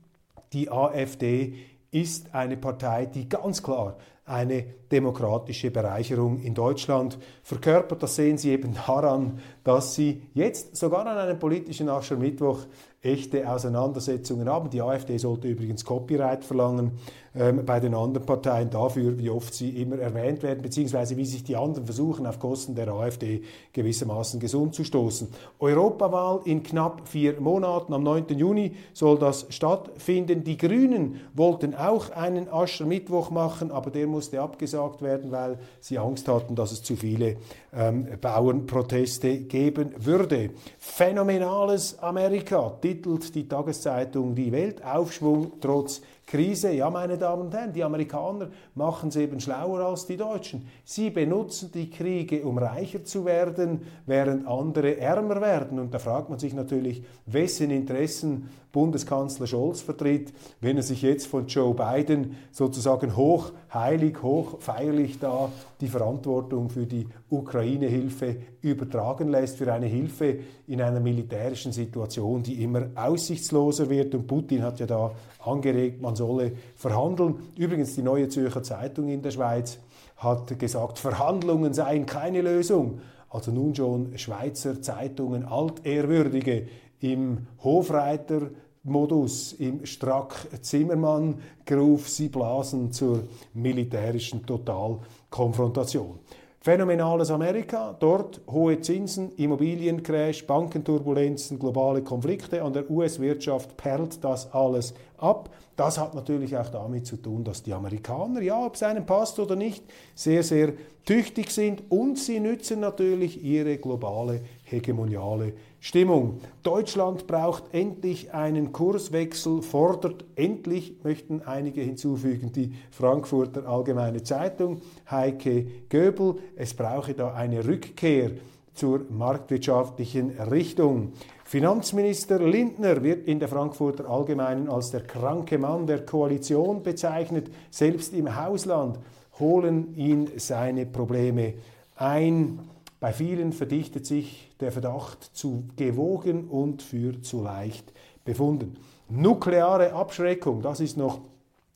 die 0.53 0.69
AfD 0.69 1.55
ist 1.89 2.36
eine 2.36 2.57
Partei, 2.57 3.07
die 3.07 3.27
ganz 3.27 3.63
klar 3.63 3.98
eine 4.29 4.63
demokratische 4.91 5.71
Bereicherung 5.71 6.39
in 6.39 6.53
Deutschland 6.53 7.17
verkörpert. 7.41 8.03
Das 8.03 8.15
sehen 8.15 8.38
Sie 8.38 8.51
eben 8.51 8.75
daran, 8.75 9.39
dass 9.69 9.93
Sie 9.93 10.23
jetzt 10.33 10.75
sogar 10.75 11.05
an 11.05 11.15
einem 11.15 11.38
politischen 11.38 11.89
Aschermittwoch 11.89 12.65
echte 13.01 13.49
Auseinandersetzungen 13.49 14.49
haben. 14.49 14.69
Die 14.71 14.81
AfD 14.81 15.17
sollte 15.17 15.47
übrigens 15.47 15.85
Copyright 15.85 16.43
verlangen 16.43 16.93
ähm, 17.33 17.63
bei 17.65 17.79
den 17.79 17.95
anderen 17.95 18.25
Parteien 18.25 18.69
dafür, 18.69 19.17
wie 19.17 19.29
oft 19.29 19.53
sie 19.53 19.81
immer 19.81 19.99
erwähnt 19.99 20.43
werden, 20.43 20.61
beziehungsweise 20.61 21.15
wie 21.15 21.25
sich 21.25 21.43
die 21.43 21.55
anderen 21.55 21.85
versuchen, 21.85 22.25
auf 22.25 22.39
Kosten 22.39 22.75
der 22.75 22.89
AfD 22.89 23.43
gewissermaßen 23.71 24.39
gesund 24.39 24.75
zu 24.75 24.83
stoßen. 24.83 25.29
Europawahl 25.59 26.41
in 26.43 26.61
knapp 26.61 27.07
vier 27.07 27.39
Monaten, 27.39 27.93
am 27.93 28.03
9. 28.03 28.25
Juni 28.29 28.73
soll 28.93 29.17
das 29.17 29.45
stattfinden. 29.49 30.43
Die 30.43 30.57
Grünen 30.57 31.21
wollten 31.33 31.75
auch 31.75 32.09
einen 32.09 32.51
Aschermittwoch 32.51 33.29
machen, 33.29 33.71
aber 33.71 33.91
der 33.91 34.07
musste 34.07 34.41
abgesagt 34.41 35.01
werden, 35.01 35.31
weil 35.31 35.59
sie 35.79 35.97
Angst 35.99 36.27
hatten, 36.27 36.55
dass 36.55 36.73
es 36.73 36.83
zu 36.83 36.97
viele 36.97 37.38
ähm, 37.73 38.07
Bauernproteste 38.19 39.41
geben 39.59 39.93
würde. 39.97 40.51
Phänomenales 40.77 41.99
Amerika 41.99 42.69
titelt 42.81 43.35
die 43.35 43.47
Tageszeitung 43.47 44.33
Die 44.33 44.51
Welt. 44.53 44.81
Aufschwung 44.85 45.59
trotz 45.59 46.01
Krise. 46.29 46.71
Ja, 46.71 46.91
meine 46.91 47.17
Damen 47.17 47.48
und 47.48 47.55
Herren, 47.55 47.74
die 47.74 47.83
Amerikaner 47.83 48.50
machen 48.75 49.09
es 49.09 49.15
eben 49.15 49.39
schlauer 49.39 49.79
als 49.79 50.05
die 50.05 50.15
Deutschen. 50.15 50.67
Sie 50.86 51.09
benutzen 51.09 51.71
die 51.74 51.89
Kriege, 51.89 52.45
um 52.45 52.59
reicher 52.59 53.03
zu 53.03 53.25
werden, 53.25 53.81
während 54.05 54.48
andere 54.48 54.98
ärmer 54.98 55.41
werden. 55.41 55.79
Und 55.79 55.91
da 55.91 55.98
fragt 55.98 56.29
man 56.29 56.38
sich 56.38 56.53
natürlich, 56.53 57.03
wessen 57.25 57.71
Interessen 57.71 58.48
Bundeskanzler 58.71 59.48
Scholz 59.48 59.81
vertritt, 59.81 60.31
wenn 60.62 60.77
er 60.77 60.83
sich 60.83 61.01
jetzt 61.01 61.25
von 61.25 61.48
Joe 61.48 61.74
Biden 61.74 62.36
sozusagen 62.51 63.15
hoch 63.15 63.51
heilig, 63.74 64.21
hoch 64.21 64.59
feierlich 64.59 65.17
da 65.17 65.51
die 65.81 65.88
Verantwortung 65.88 66.69
für 66.69 66.86
die 66.86 67.07
Ukraine-Hilfe 67.31 68.36
übertragen 68.62 69.29
lässt, 69.29 69.57
für 69.57 69.74
eine 69.74 69.88
Hilfe 69.88 70.39
in 70.67 70.81
einer 70.81 71.00
militärischen 71.00 71.71
Situation, 71.71 72.43
die 72.43 72.62
immer 72.63 72.89
aussichtsloser 72.93 73.89
wird. 73.89 74.13
Und 74.13 74.27
Putin 74.27 74.62
hat 74.62 74.79
ja 74.79 74.86
da 74.86 75.12
angeregt, 75.43 76.01
man 76.01 76.15
solle 76.19 76.51
verhandeln. 76.75 77.35
Übrigens, 77.57 77.95
die 77.95 78.03
Neue 78.03 78.29
Zürcher 78.29 78.61
Zeitung 78.61 79.09
in 79.09 79.23
der 79.23 79.31
Schweiz 79.31 79.79
hat 80.17 80.59
gesagt, 80.59 80.99
Verhandlungen 80.99 81.73
seien 81.73 82.05
keine 82.05 82.41
Lösung. 82.41 83.01
Also 83.29 83.51
nun 83.51 83.75
schon 83.75 84.17
Schweizer 84.17 84.81
Zeitungen, 84.81 85.45
altehrwürdige 85.45 86.67
im 86.99 87.45
Hofreiter 87.63 88.49
Modus 88.83 89.53
im 89.53 89.85
Strack-Zimmermann-Gruf, 89.85 92.09
sie 92.09 92.29
blasen 92.29 92.91
zur 92.91 93.23
militärischen 93.53 94.43
Totalkonfrontation. 94.45 96.19
Phänomenales 96.61 97.31
Amerika, 97.31 97.95
dort 97.97 98.41
hohe 98.51 98.81
Zinsen, 98.81 99.31
Immobiliencrash, 99.37 100.45
Bankenturbulenzen, 100.45 101.57
globale 101.57 102.01
Konflikte, 102.01 102.61
an 102.61 102.73
der 102.73 102.91
US-Wirtschaft 102.91 103.77
perlt 103.77 104.21
das 104.25 104.53
alles 104.53 104.93
ab. 105.17 105.49
Das 105.77 105.97
hat 105.97 106.15
natürlich 106.15 106.57
auch 106.57 106.67
damit 106.67 107.07
zu 107.07 107.15
tun, 107.15 107.45
dass 107.45 107.63
die 107.63 107.74
Amerikaner, 107.74 108.41
ja, 108.41 108.65
ob 108.65 108.75
es 108.75 108.83
einem 108.83 109.05
passt 109.05 109.39
oder 109.39 109.55
nicht, 109.55 109.85
sehr, 110.15 110.43
sehr 110.43 110.74
tüchtig 111.05 111.51
sind 111.51 111.83
und 111.87 112.19
sie 112.19 112.41
nützen 112.41 112.81
natürlich 112.81 113.41
ihre 113.41 113.77
globale 113.77 114.41
hegemoniale 114.65 115.53
Stimmung. 115.81 116.42
Deutschland 116.63 117.25
braucht 117.25 117.74
endlich 117.74 118.33
einen 118.33 118.74
Kurswechsel, 118.74 119.61
fordert 119.61 120.25
endlich, 120.35 120.96
möchten 121.03 121.42
einige 121.42 121.81
hinzufügen, 121.81 122.51
die 122.51 122.74
Frankfurter 122.92 123.68
Allgemeine 123.68 124.24
Zeitung, 124.24 124.81
Heike 125.09 125.65
Göbel, 125.87 126.35
es 126.57 126.74
brauche 126.74 127.13
da 127.13 127.33
eine 127.33 127.65
Rückkehr 127.65 128.31
zur 128.74 129.01
marktwirtschaftlichen 129.09 130.31
Richtung. 130.39 131.13
Finanzminister 131.46 132.39
Lindner 132.39 133.03
wird 133.03 133.27
in 133.27 133.39
der 133.39 133.48
Frankfurter 133.48 134.09
Allgemeinen 134.09 134.70
als 134.70 134.92
der 134.92 135.01
kranke 135.01 135.57
Mann 135.57 135.87
der 135.87 136.05
Koalition 136.05 136.83
bezeichnet. 136.83 137.50
Selbst 137.72 138.13
im 138.13 138.35
Hausland 138.35 139.00
holen 139.39 139.96
ihn 139.96 140.29
seine 140.37 140.85
Probleme 140.85 141.55
ein. 141.96 142.59
Bei 143.00 143.14
vielen 143.14 143.53
verdichtet 143.53 144.05
sich 144.05 144.51
der 144.59 144.72
Verdacht 144.72 145.24
zu 145.24 145.64
gewogen 145.77 146.48
und 146.50 146.81
für 146.81 147.22
zu 147.22 147.42
leicht 147.42 147.94
befunden. 148.25 148.75
Nukleare 149.07 149.94
Abschreckung, 149.94 150.62
das 150.62 150.81
ist 150.81 150.98
noch 150.98 151.22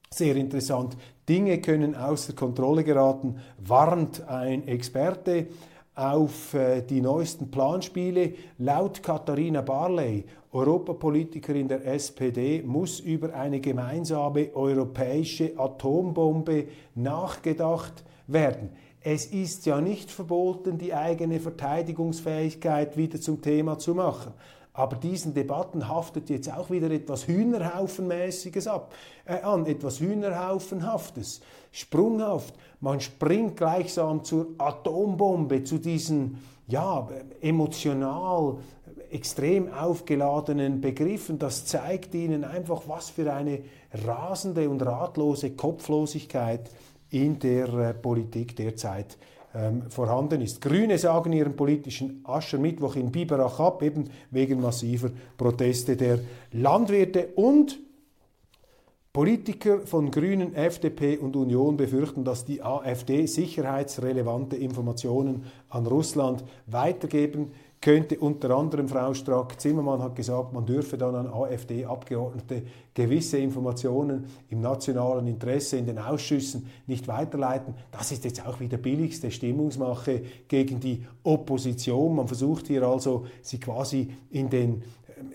sehr 0.09 0.35
interessant. 0.35 0.97
Dinge 1.27 1.61
können 1.61 1.95
außer 1.95 2.33
Kontrolle 2.33 2.83
geraten, 2.83 3.37
warnt 3.57 4.27
ein 4.27 4.67
Experte 4.67 5.47
auf 5.95 6.53
äh, 6.53 6.81
die 6.81 7.01
neuesten 7.01 7.49
Planspiele. 7.49 8.33
Laut 8.57 9.01
Katharina 9.01 9.61
Barley, 9.61 10.25
Europapolitikerin 10.51 11.67
der 11.67 11.85
SPD, 11.85 12.61
muss 12.63 12.99
über 12.99 13.33
eine 13.33 13.59
gemeinsame 13.59 14.49
europäische 14.53 15.57
Atombombe 15.57 16.65
nachgedacht 16.95 18.03
werden. 18.27 18.69
Es 19.05 19.25
ist 19.25 19.65
ja 19.65 19.81
nicht 19.81 20.09
verboten, 20.09 20.77
die 20.77 20.93
eigene 20.93 21.41
Verteidigungsfähigkeit 21.41 22.95
wieder 22.95 23.19
zum 23.19 23.41
Thema 23.41 23.77
zu 23.77 23.93
machen. 23.93 24.33
Aber 24.71 24.95
diesen 24.95 25.33
Debatten 25.33 25.87
haftet 25.87 26.29
jetzt 26.29 26.51
auch 26.51 26.71
wieder 26.71 26.89
etwas 26.89 27.27
Hühnerhaufenmäßiges 27.27 28.65
ab, 28.67 28.93
äh, 29.25 29.41
an, 29.41 29.65
etwas 29.65 29.99
Hühnerhaufenhaftes, 29.99 31.41
sprunghaft. 31.71 32.55
Man 32.79 33.01
springt 33.01 33.57
gleichsam 33.57 34.23
zur 34.23 34.47
Atombombe, 34.57 35.63
zu 35.63 35.77
diesen 35.77 36.39
ja, 36.67 37.07
emotional 37.41 38.57
extrem 39.11 39.71
aufgeladenen 39.71 40.81
Begriffen. 40.81 41.37
Das 41.37 41.65
zeigt 41.65 42.15
Ihnen 42.15 42.43
einfach, 42.43 42.83
was 42.87 43.09
für 43.11 43.31
eine 43.31 43.63
rasende 44.05 44.69
und 44.69 44.81
ratlose 44.81 45.51
Kopflosigkeit 45.51 46.71
in 47.13 47.39
der 47.39 47.73
äh, 47.73 47.93
Politik 47.93 48.55
derzeit 48.55 49.17
ähm, 49.55 49.83
vorhanden 49.89 50.41
ist. 50.41 50.61
Grüne 50.61 50.97
sagen 50.97 51.31
ihren 51.31 51.55
politischen 51.55 52.21
Aschermittwoch 52.23 52.95
in 52.95 53.11
Biberach 53.11 53.59
ab, 53.59 53.83
eben 53.83 54.09
wegen 54.31 54.59
massiver 54.59 55.11
Proteste 55.37 55.95
der 55.95 56.19
Landwirte 56.51 57.27
und 57.35 57.79
Politiker 59.13 59.81
von 59.81 60.09
Grünen, 60.09 60.55
FDP 60.55 61.17
und 61.17 61.35
Union 61.35 61.77
befürchten, 61.77 62.23
dass 62.23 62.45
die 62.45 62.63
AfD 62.63 63.27
sicherheitsrelevante 63.27 64.55
Informationen 64.55 65.43
an 65.69 65.85
Russland 65.85 66.43
weitergeben 66.65 67.51
könnte 67.83 68.17
unter 68.17 68.51
anderem 68.51 68.87
Frau 68.87 69.13
Strack-Zimmermann 69.13 70.01
hat 70.01 70.15
gesagt, 70.15 70.53
man 70.53 70.65
dürfe 70.65 70.97
dann 70.97 71.15
an 71.15 71.27
AfD-Abgeordnete 71.27 72.63
gewisse 72.93 73.39
Informationen 73.39 74.23
im 74.49 74.61
nationalen 74.61 75.27
Interesse 75.27 75.75
in 75.75 75.85
den 75.85 75.99
Ausschüssen 75.99 76.67
nicht 76.87 77.09
weiterleiten. 77.09 77.73
Das 77.91 78.13
ist 78.13 78.23
jetzt 78.23 78.47
auch 78.47 78.61
wieder 78.61 78.77
billigste 78.77 79.31
Stimmungsmache 79.31 80.21
gegen 80.47 80.79
die 80.79 81.03
Opposition. 81.23 82.15
Man 82.15 82.27
versucht 82.29 82.67
hier 82.67 82.83
also, 82.83 83.25
sie 83.41 83.59
quasi 83.59 84.11
in 84.31 84.49
den, 84.49 84.83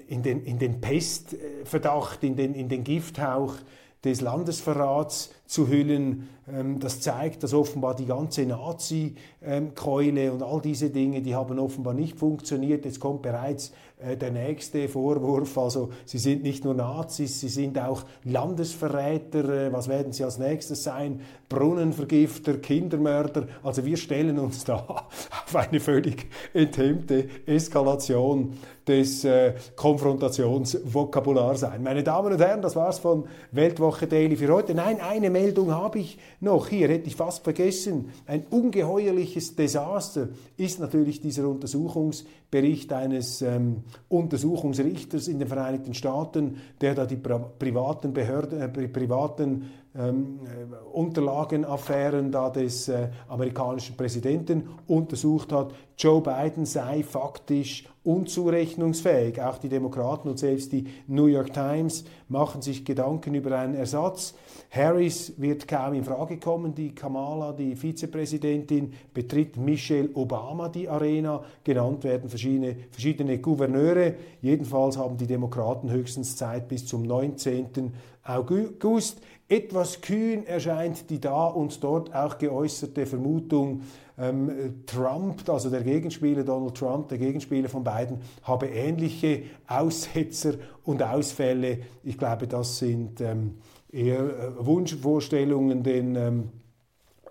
in 0.06 0.22
den, 0.22 0.42
in 0.42 0.58
den 0.58 0.80
Pestverdacht, 0.80 2.24
in 2.24 2.34
den, 2.34 2.54
in 2.54 2.70
den 2.70 2.82
Gifthauch 2.82 3.56
des 4.04 4.20
Landesverrats 4.20 5.30
zu 5.46 5.68
hüllen. 5.68 6.28
Ähm, 6.50 6.78
das 6.78 7.00
zeigt, 7.00 7.42
dass 7.42 7.54
offenbar 7.54 7.96
die 7.96 8.06
ganze 8.06 8.46
Nazi-Keule 8.46 10.32
und 10.32 10.42
all 10.42 10.60
diese 10.60 10.90
Dinge, 10.90 11.22
die 11.22 11.34
haben 11.34 11.58
offenbar 11.58 11.94
nicht 11.94 12.18
funktioniert. 12.18 12.84
Jetzt 12.84 13.00
kommt 13.00 13.22
bereits 13.22 13.72
äh, 13.98 14.16
der 14.16 14.30
nächste 14.30 14.88
Vorwurf. 14.88 15.58
Also 15.58 15.90
sie 16.04 16.18
sind 16.18 16.42
nicht 16.42 16.64
nur 16.64 16.74
Nazis, 16.74 17.40
sie 17.40 17.48
sind 17.48 17.78
auch 17.78 18.04
Landesverräter. 18.24 19.66
Äh, 19.66 19.72
was 19.72 19.88
werden 19.88 20.12
sie 20.12 20.22
als 20.22 20.38
nächstes 20.38 20.84
sein? 20.84 21.22
Brunnenvergifter, 21.48 22.58
Kindermörder. 22.58 23.48
Also 23.62 23.84
wir 23.84 23.96
stellen 23.96 24.38
uns 24.38 24.64
da 24.64 24.76
auf 24.86 25.56
eine 25.56 25.80
völlig 25.80 26.26
enthemmte 26.54 27.28
Eskalation 27.46 28.58
des 28.88 29.24
äh, 29.24 29.54
Konfrontationsvokabulars 29.76 31.64
ein. 31.64 31.82
Meine 31.82 32.02
Damen 32.02 32.32
und 32.32 32.40
Herren, 32.40 32.62
das 32.62 32.74
war's 32.74 32.98
von 32.98 33.24
Weltwoche 33.52 34.06
Daily 34.06 34.36
für 34.36 34.48
heute. 34.48 34.74
Nein, 34.74 35.00
eine 35.00 35.30
Meldung 35.30 35.72
habe 35.72 35.98
ich 35.98 36.18
noch. 36.40 36.68
Hier 36.68 36.88
hätte 36.88 37.06
ich 37.06 37.16
fast 37.16 37.44
vergessen. 37.44 38.10
Ein 38.26 38.46
ungeheuerliches 38.50 39.54
Desaster 39.54 40.28
ist 40.56 40.80
natürlich 40.80 41.20
dieser 41.20 41.46
Untersuchungsbericht 41.46 42.92
eines 42.92 43.42
ähm, 43.42 43.84
Untersuchungsrichters 44.08 45.28
in 45.28 45.38
den 45.38 45.48
Vereinigten 45.48 45.94
Staaten, 45.94 46.56
der 46.80 46.94
da 46.94 47.04
die 47.04 47.16
privaten 47.16 48.12
Behörden, 48.14 48.60
äh, 48.60 48.68
privaten 48.68 49.70
ähm, 49.96 50.40
äh, 50.44 50.74
Unterlagenaffären 50.92 52.30
da 52.30 52.50
des 52.50 52.88
äh, 52.88 53.08
amerikanischen 53.28 53.96
Präsidenten 53.96 54.68
untersucht 54.86 55.52
hat. 55.52 55.72
Joe 55.96 56.20
Biden 56.20 56.66
sei 56.66 57.02
faktisch 57.02 57.84
unzurechnungsfähig. 58.04 59.42
Auch 59.42 59.58
die 59.58 59.68
Demokraten 59.68 60.28
und 60.28 60.38
selbst 60.38 60.72
die 60.72 60.86
New 61.08 61.26
York 61.26 61.52
Times 61.52 62.04
machen 62.28 62.62
sich 62.62 62.84
Gedanken 62.84 63.34
über 63.34 63.58
einen 63.58 63.74
Ersatz. 63.74 64.34
Harris 64.70 65.34
wird 65.38 65.66
kaum 65.66 65.94
in 65.94 66.04
Frage 66.04 66.38
kommen. 66.38 66.74
Die 66.74 66.94
Kamala, 66.94 67.52
die 67.52 67.74
Vizepräsidentin, 67.74 68.92
betritt 69.12 69.56
Michelle 69.56 70.10
Obama 70.14 70.68
die 70.68 70.88
Arena. 70.88 71.42
Genannt 71.64 72.04
werden 72.04 72.28
verschiedene, 72.28 72.76
verschiedene 72.90 73.38
Gouverneure. 73.38 74.14
Jedenfalls 74.40 74.96
haben 74.96 75.16
die 75.16 75.26
Demokraten 75.26 75.90
höchstens 75.90 76.36
Zeit 76.36 76.68
bis 76.68 76.86
zum 76.86 77.02
19. 77.02 77.92
August. 78.28 79.20
Etwas 79.48 80.02
kühn 80.02 80.46
erscheint 80.46 81.08
die 81.08 81.20
da 81.20 81.46
und 81.46 81.82
dort 81.82 82.14
auch 82.14 82.36
geäußerte 82.36 83.06
Vermutung, 83.06 83.82
ähm, 84.18 84.84
Trump, 84.84 85.48
also 85.48 85.70
der 85.70 85.82
Gegenspieler 85.82 86.44
Donald 86.44 86.74
Trump, 86.76 87.08
der 87.08 87.18
Gegenspieler 87.18 87.68
von 87.68 87.82
beiden, 87.82 88.18
habe 88.42 88.66
ähnliche 88.66 89.44
Aussetzer 89.66 90.54
und 90.84 91.02
Ausfälle. 91.02 91.78
Ich 92.04 92.18
glaube, 92.18 92.46
das 92.46 92.78
sind 92.78 93.20
ähm, 93.20 93.54
eher 93.90 94.20
äh, 94.20 94.66
Wunschvorstellungen, 94.66 95.82
denn 95.82 96.16
ähm, 96.16 96.48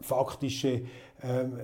faktische 0.02 0.82
ähm, 1.22 1.60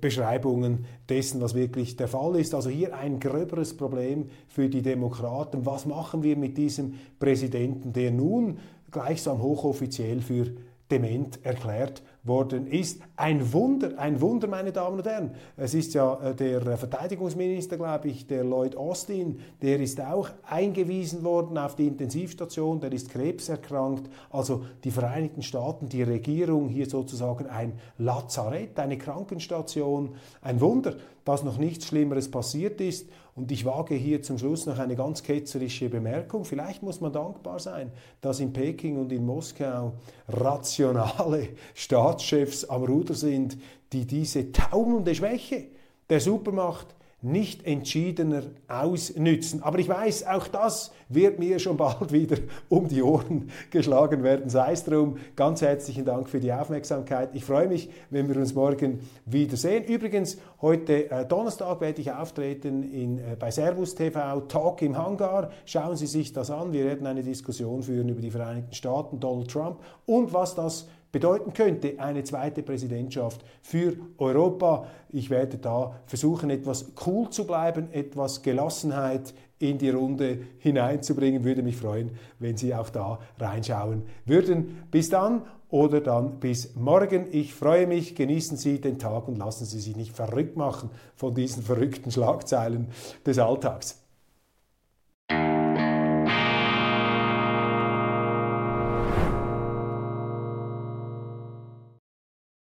Beschreibungen 0.00 0.84
dessen, 1.08 1.40
was 1.40 1.54
wirklich 1.54 1.96
der 1.96 2.08
Fall 2.08 2.36
ist. 2.36 2.54
Also 2.54 2.70
hier 2.70 2.96
ein 2.96 3.20
gröberes 3.20 3.76
Problem 3.76 4.26
für 4.48 4.68
die 4.68 4.82
Demokraten. 4.82 5.66
Was 5.66 5.86
machen 5.86 6.22
wir 6.22 6.36
mit 6.36 6.56
diesem 6.56 6.94
Präsidenten, 7.18 7.92
der 7.92 8.10
nun 8.10 8.58
gleichsam 8.90 9.42
hochoffiziell 9.42 10.20
für 10.20 10.52
dement 10.90 11.44
erklärt 11.44 12.02
worden 12.22 12.66
ist. 12.66 13.00
Ein 13.16 13.52
Wunder, 13.52 13.98
ein 13.98 14.20
Wunder, 14.20 14.46
meine 14.46 14.72
Damen 14.72 14.98
und 14.98 15.06
Herren. 15.06 15.34
Es 15.56 15.74
ist 15.74 15.94
ja 15.94 16.14
äh, 16.20 16.34
der 16.34 16.76
Verteidigungsminister, 16.76 17.76
glaube 17.76 18.08
ich, 18.08 18.26
der 18.26 18.44
Lloyd 18.44 18.76
Austin, 18.76 19.40
der 19.62 19.80
ist 19.80 20.00
auch 20.00 20.28
eingewiesen 20.42 21.24
worden 21.24 21.56
auf 21.56 21.76
die 21.76 21.86
Intensivstation, 21.86 22.80
der 22.80 22.92
ist 22.92 23.10
krebserkrankt. 23.10 24.10
Also 24.30 24.64
die 24.84 24.90
Vereinigten 24.90 25.42
Staaten, 25.42 25.88
die 25.88 26.02
Regierung 26.02 26.68
hier 26.68 26.88
sozusagen 26.88 27.46
ein 27.46 27.72
Lazarett, 27.98 28.78
eine 28.78 28.98
Krankenstation. 28.98 30.14
Ein 30.42 30.60
Wunder, 30.60 30.96
dass 31.24 31.42
noch 31.42 31.58
nichts 31.58 31.86
Schlimmeres 31.86 32.30
passiert 32.30 32.80
ist. 32.80 33.08
Und 33.34 33.52
ich 33.52 33.64
wage 33.64 33.94
hier 33.94 34.22
zum 34.22 34.38
Schluss 34.38 34.66
noch 34.66 34.78
eine 34.78 34.96
ganz 34.96 35.22
ketzerische 35.22 35.88
Bemerkung. 35.88 36.44
Vielleicht 36.44 36.82
muss 36.82 37.00
man 37.00 37.12
dankbar 37.12 37.58
sein, 37.58 37.92
dass 38.20 38.40
in 38.40 38.52
Peking 38.52 38.98
und 38.98 39.12
in 39.12 39.24
Moskau 39.24 39.94
rationale 40.28 41.48
Staatschefs 41.74 42.64
am 42.64 42.84
Ruder 42.84 43.14
sind, 43.14 43.56
die 43.92 44.06
diese 44.06 44.52
taumelnde 44.52 45.14
Schwäche 45.14 45.68
der 46.08 46.20
Supermacht 46.20 46.94
nicht 47.22 47.66
entschiedener 47.66 48.42
ausnützen. 48.68 49.62
Aber 49.62 49.78
ich 49.78 49.88
weiß, 49.88 50.26
auch 50.26 50.48
das 50.48 50.92
wird 51.08 51.38
mir 51.38 51.58
schon 51.58 51.76
bald 51.76 52.12
wieder 52.12 52.38
um 52.68 52.88
die 52.88 53.02
Ohren 53.02 53.50
geschlagen 53.70 54.22
werden. 54.22 54.48
Sei 54.48 54.72
es 54.72 54.84
drum, 54.84 55.18
ganz 55.36 55.60
herzlichen 55.60 56.04
Dank 56.04 56.28
für 56.28 56.40
die 56.40 56.52
Aufmerksamkeit. 56.52 57.30
Ich 57.34 57.44
freue 57.44 57.68
mich, 57.68 57.90
wenn 58.08 58.28
wir 58.28 58.36
uns 58.36 58.54
morgen 58.54 59.00
wiedersehen. 59.26 59.84
Übrigens, 59.84 60.38
heute 60.62 61.10
äh, 61.10 61.26
Donnerstag 61.26 61.80
werde 61.80 62.00
ich 62.00 62.10
auftreten 62.10 62.82
in, 62.82 63.18
äh, 63.18 63.36
bei 63.38 63.50
Servus 63.50 63.94
TV, 63.94 64.40
Talk 64.42 64.80
im 64.82 64.96
Hangar. 64.96 65.50
Schauen 65.66 65.96
Sie 65.96 66.06
sich 66.06 66.32
das 66.32 66.50
an. 66.50 66.72
Wir 66.72 66.84
werden 66.84 67.06
eine 67.06 67.22
Diskussion 67.22 67.82
führen 67.82 68.08
über 68.08 68.22
die 68.22 68.30
Vereinigten 68.30 68.72
Staaten, 68.72 69.20
Donald 69.20 69.50
Trump 69.50 69.80
und 70.06 70.32
was 70.32 70.54
das 70.54 70.86
bedeuten 71.12 71.52
könnte, 71.52 71.98
eine 71.98 72.24
zweite 72.24 72.62
Präsidentschaft 72.62 73.44
für 73.62 73.96
Europa. 74.18 74.86
Ich 75.10 75.30
werde 75.30 75.58
da 75.58 76.00
versuchen, 76.06 76.50
etwas 76.50 76.92
cool 77.06 77.30
zu 77.30 77.46
bleiben, 77.46 77.92
etwas 77.92 78.42
Gelassenheit 78.42 79.34
in 79.58 79.78
die 79.78 79.90
Runde 79.90 80.38
hineinzubringen. 80.58 81.44
Würde 81.44 81.62
mich 81.62 81.76
freuen, 81.76 82.12
wenn 82.38 82.56
Sie 82.56 82.74
auch 82.74 82.90
da 82.90 83.18
reinschauen 83.38 84.02
würden. 84.24 84.84
Bis 84.90 85.10
dann 85.10 85.42
oder 85.68 86.00
dann 86.00 86.40
bis 86.40 86.74
morgen. 86.74 87.26
Ich 87.30 87.54
freue 87.54 87.86
mich, 87.86 88.14
genießen 88.14 88.56
Sie 88.56 88.80
den 88.80 88.98
Tag 88.98 89.28
und 89.28 89.38
lassen 89.38 89.64
Sie 89.64 89.80
sich 89.80 89.96
nicht 89.96 90.14
verrückt 90.14 90.56
machen 90.56 90.90
von 91.14 91.34
diesen 91.34 91.62
verrückten 91.62 92.10
Schlagzeilen 92.10 92.88
des 93.24 93.38
Alltags. 93.38 93.99